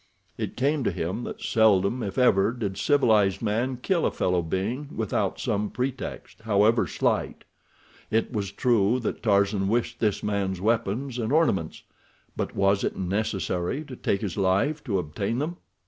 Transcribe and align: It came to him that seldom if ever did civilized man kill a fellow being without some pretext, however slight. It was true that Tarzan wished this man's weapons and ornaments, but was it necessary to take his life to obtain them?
It 0.35 0.57
came 0.57 0.83
to 0.85 0.91
him 0.91 1.25
that 1.25 1.43
seldom 1.43 2.01
if 2.01 2.17
ever 2.17 2.53
did 2.53 2.75
civilized 2.75 3.39
man 3.43 3.77
kill 3.77 4.03
a 4.03 4.09
fellow 4.09 4.41
being 4.41 4.89
without 4.97 5.39
some 5.39 5.69
pretext, 5.69 6.39
however 6.41 6.87
slight. 6.87 7.43
It 8.09 8.33
was 8.33 8.51
true 8.51 8.99
that 9.01 9.21
Tarzan 9.21 9.67
wished 9.67 9.99
this 9.99 10.23
man's 10.23 10.59
weapons 10.59 11.19
and 11.19 11.31
ornaments, 11.31 11.83
but 12.35 12.55
was 12.55 12.83
it 12.83 12.97
necessary 12.97 13.83
to 13.83 13.95
take 13.95 14.21
his 14.21 14.37
life 14.37 14.83
to 14.85 14.97
obtain 14.97 15.37
them? 15.37 15.57